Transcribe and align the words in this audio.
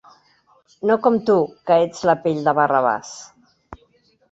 No 0.91 0.95
com 1.07 1.19
tu, 1.27 1.35
que 1.69 1.77
ets 1.89 2.03
la 2.11 2.17
pell 2.25 2.41
de 2.49 2.57
Barrabàs... 2.63 3.15